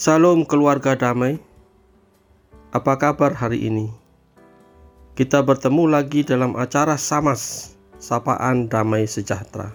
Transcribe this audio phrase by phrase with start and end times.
[0.00, 1.36] Salam keluarga damai.
[2.72, 3.92] Apa kabar hari ini?
[5.12, 9.68] Kita bertemu lagi dalam acara Samas, Sapaan Damai Sejahtera.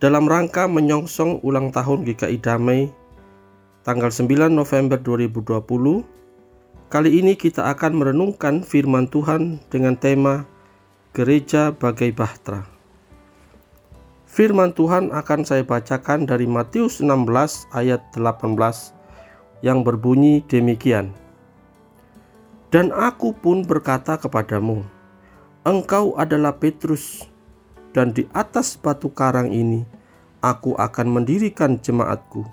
[0.00, 2.88] Dalam rangka menyongsong ulang tahun GKI Damai
[3.84, 10.48] tanggal 9 November 2020, kali ini kita akan merenungkan firman Tuhan dengan tema
[11.12, 12.75] Gereja Bagai Bahtera.
[14.36, 18.52] Firman Tuhan akan saya bacakan dari Matius 16 ayat 18
[19.64, 21.08] yang berbunyi demikian.
[22.68, 24.84] Dan aku pun berkata kepadamu,
[25.64, 27.24] engkau adalah Petrus,
[27.96, 29.88] dan di atas batu karang ini
[30.44, 32.44] aku akan mendirikan jemaatku,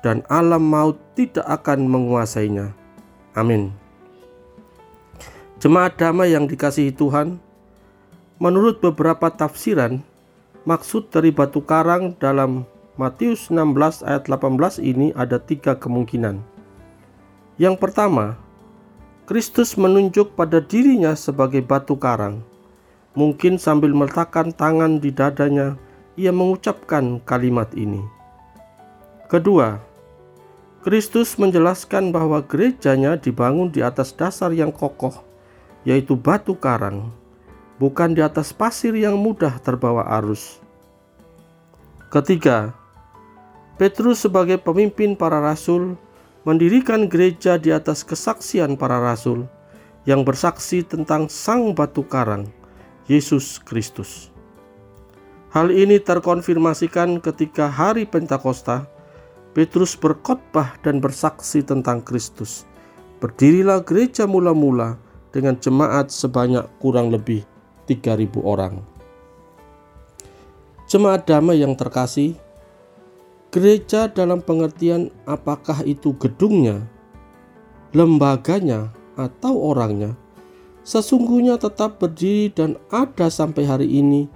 [0.00, 2.72] dan alam maut tidak akan menguasainya.
[3.36, 3.76] Amin.
[5.60, 7.36] Jemaat damai yang dikasihi Tuhan,
[8.40, 10.00] menurut beberapa tafsiran,
[10.68, 12.68] Maksud dari batu karang dalam
[13.00, 16.36] Matius 16 ayat 18 ini ada tiga kemungkinan.
[17.56, 18.36] Yang pertama,
[19.24, 22.44] Kristus menunjuk pada dirinya sebagai batu karang.
[23.16, 25.80] Mungkin sambil meletakkan tangan di dadanya,
[26.20, 28.04] ia mengucapkan kalimat ini.
[29.32, 29.80] Kedua,
[30.84, 35.24] Kristus menjelaskan bahwa gerejanya dibangun di atas dasar yang kokoh,
[35.88, 37.08] yaitu batu karang
[37.80, 40.60] bukan di atas pasir yang mudah terbawa arus.
[42.12, 42.76] Ketiga,
[43.80, 45.96] Petrus sebagai pemimpin para rasul
[46.44, 49.48] mendirikan gereja di atas kesaksian para rasul
[50.04, 52.44] yang bersaksi tentang sang batu karang,
[53.08, 54.28] Yesus Kristus.
[55.48, 58.84] Hal ini terkonfirmasikan ketika hari Pentakosta,
[59.56, 62.68] Petrus berkhotbah dan bersaksi tentang Kristus.
[63.18, 64.94] Berdirilah gereja mula-mula
[65.34, 67.42] dengan jemaat sebanyak kurang lebih
[67.90, 68.78] 3.000 orang.
[70.86, 72.38] Jemaat damai yang terkasih,
[73.50, 76.86] gereja dalam pengertian apakah itu gedungnya,
[77.90, 80.14] lembaganya, atau orangnya,
[80.86, 84.30] sesungguhnya tetap berdiri dan ada sampai hari ini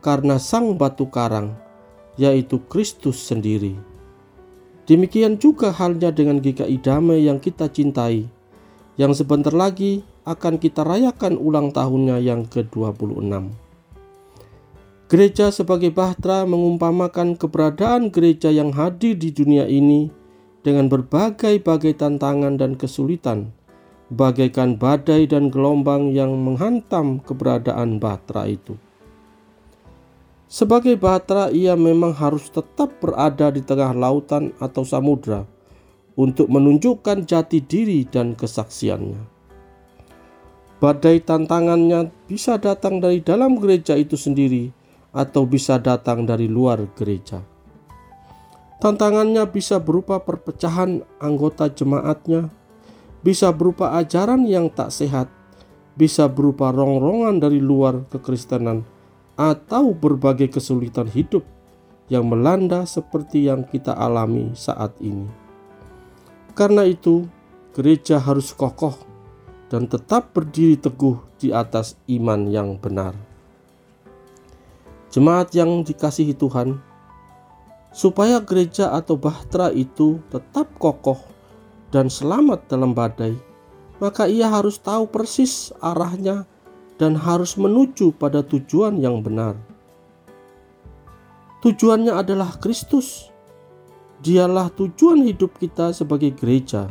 [0.00, 1.52] karena sang batu karang,
[2.16, 3.76] yaitu Kristus sendiri.
[4.88, 8.26] Demikian juga halnya dengan GKI Damai yang kita cintai,
[8.96, 13.50] yang sebentar lagi akan kita rayakan ulang tahunnya yang ke-26.
[15.10, 20.06] Gereja sebagai bahtera mengumpamakan keberadaan gereja yang hadir di dunia ini
[20.62, 23.50] dengan berbagai-bagai tantangan dan kesulitan,
[24.14, 28.78] bagaikan badai dan gelombang yang menghantam keberadaan bahtera itu.
[30.46, 35.46] Sebagai bahtera, ia memang harus tetap berada di tengah lautan atau samudra
[36.18, 39.39] untuk menunjukkan jati diri dan kesaksiannya.
[40.80, 44.72] Badai tantangannya bisa datang dari dalam gereja itu sendiri
[45.12, 47.44] atau bisa datang dari luar gereja.
[48.80, 52.48] Tantangannya bisa berupa perpecahan anggota jemaatnya,
[53.20, 55.28] bisa berupa ajaran yang tak sehat,
[56.00, 58.80] bisa berupa rongrongan dari luar kekristenan,
[59.36, 61.44] atau berbagai kesulitan hidup
[62.08, 65.28] yang melanda seperti yang kita alami saat ini.
[66.56, 67.28] Karena itu,
[67.76, 69.09] gereja harus kokoh
[69.70, 73.14] dan tetap berdiri teguh di atas iman yang benar.
[75.14, 76.82] Jemaat yang dikasihi Tuhan,
[77.94, 81.18] supaya gereja atau bahtera itu tetap kokoh
[81.94, 83.34] dan selamat dalam badai,
[84.02, 86.46] maka ia harus tahu persis arahnya
[86.98, 89.54] dan harus menuju pada tujuan yang benar.
[91.60, 93.28] Tujuannya adalah Kristus.
[94.20, 96.88] Dialah tujuan hidup kita sebagai gereja.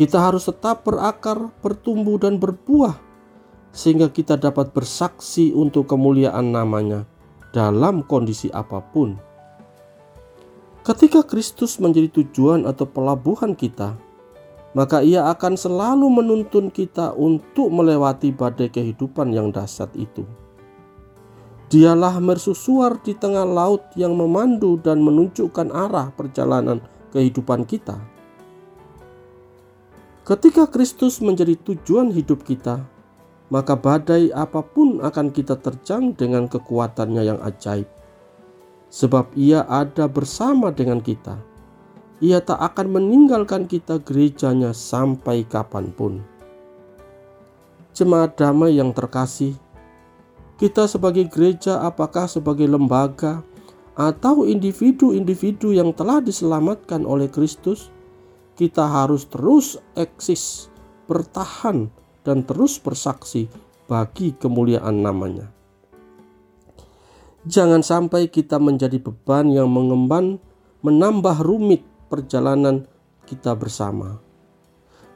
[0.00, 2.96] Kita harus tetap berakar, bertumbuh, dan berbuah,
[3.68, 7.04] sehingga kita dapat bersaksi untuk kemuliaan namanya
[7.52, 9.20] dalam kondisi apa pun.
[10.80, 13.92] Ketika Kristus menjadi tujuan atau pelabuhan kita,
[14.72, 20.24] maka Ia akan selalu menuntun kita untuk melewati badai kehidupan yang dahsyat itu.
[21.68, 26.80] Dialah mersusuar di tengah laut yang memandu dan menunjukkan arah perjalanan
[27.12, 28.00] kehidupan kita.
[30.30, 32.86] Ketika Kristus menjadi tujuan hidup kita,
[33.50, 37.90] maka badai apa pun akan kita terjang dengan kekuatannya yang ajaib.
[38.94, 41.34] Sebab ia ada bersama dengan kita.
[42.22, 46.22] Ia tak akan meninggalkan kita gerejanya sampai kapan pun.
[47.90, 49.58] Jemaat damai yang terkasih,
[50.62, 53.42] kita sebagai gereja apakah sebagai lembaga
[53.98, 57.90] atau individu-individu yang telah diselamatkan oleh Kristus–
[58.60, 60.68] kita harus terus eksis,
[61.08, 61.88] bertahan,
[62.20, 63.48] dan terus bersaksi
[63.88, 65.48] bagi kemuliaan namanya.
[67.48, 70.36] Jangan sampai kita menjadi beban yang mengemban,
[70.84, 71.80] menambah rumit
[72.12, 72.84] perjalanan
[73.24, 74.20] kita bersama.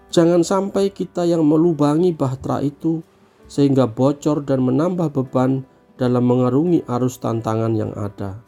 [0.09, 3.05] Jangan sampai kita yang melubangi bahtera itu
[3.45, 5.69] sehingga bocor dan menambah beban
[6.01, 8.41] dalam mengarungi arus tantangan yang ada.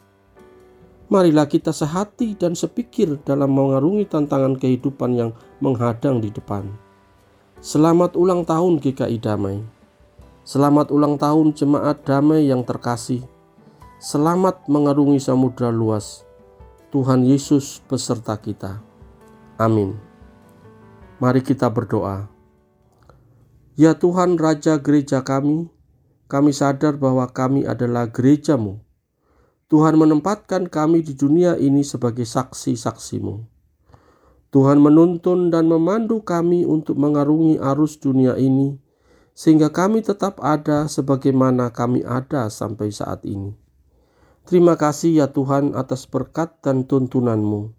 [1.07, 5.31] Marilah kita sehati dan sepikir dalam mengarungi tantangan kehidupan yang
[5.63, 6.67] menghadang di depan.
[7.63, 9.63] Selamat ulang tahun GKI Damai.
[10.43, 13.23] Selamat ulang tahun jemaat damai yang terkasih.
[14.03, 16.27] Selamat mengarungi samudra luas.
[16.91, 18.79] Tuhan Yesus beserta kita.
[19.59, 19.99] Amin.
[21.19, 22.31] Mari kita berdoa.
[23.79, 25.71] Ya Tuhan Raja gereja kami,
[26.31, 28.86] kami sadar bahwa kami adalah gerejamu.
[29.67, 33.43] Tuhan menempatkan kami di dunia ini sebagai saksi-saksimu.
[34.47, 38.79] Tuhan menuntun dan memandu kami untuk mengarungi arus dunia ini
[39.35, 43.59] sehingga kami tetap ada sebagaimana kami ada sampai saat ini.
[44.47, 47.75] Terima kasih ya Tuhan atas berkat dan tuntunanmu.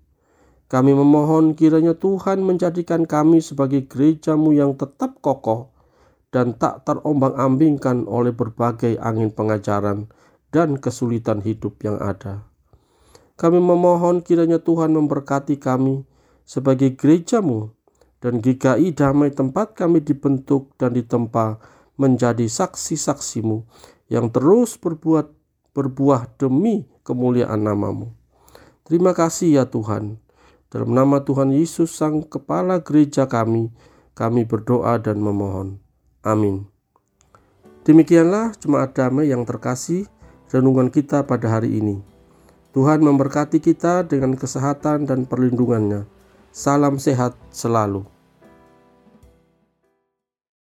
[0.68, 5.72] Kami memohon kiranya Tuhan menjadikan kami sebagai gerejamu yang tetap kokoh
[6.28, 10.12] dan tak terombang-ambingkan oleh berbagai angin pengajaran
[10.54, 12.48] dan kesulitan hidup yang ada.
[13.38, 16.02] Kami memohon kiranya Tuhan memberkati kami
[16.42, 17.70] sebagai gerejamu
[18.18, 21.62] dan GKI damai tempat kami dibentuk dan ditempa
[21.94, 23.62] menjadi saksi-saksimu
[24.10, 25.30] yang terus berbuat
[25.70, 28.10] berbuah demi kemuliaan namamu.
[28.82, 30.18] Terima kasih ya Tuhan.
[30.68, 33.70] Dalam nama Tuhan Yesus Sang Kepala Gereja kami,
[34.18, 35.78] kami berdoa dan memohon.
[36.26, 36.66] Amin.
[37.86, 40.10] Demikianlah jemaat damai yang terkasih
[40.48, 42.00] renungan kita pada hari ini.
[42.72, 46.04] Tuhan memberkati kita dengan kesehatan dan perlindungannya.
[46.52, 48.17] Salam sehat selalu.